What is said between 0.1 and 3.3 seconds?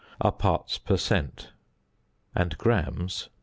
are parts per cent.; and grams